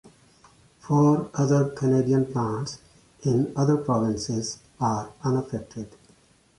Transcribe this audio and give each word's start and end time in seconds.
Four 0.79 1.29
other 1.35 1.69
Canadian 1.69 2.25
plants, 2.25 2.79
in 3.21 3.53
other 3.55 3.77
provinces, 3.77 4.57
are 4.79 5.13
unaffected. 5.23 5.95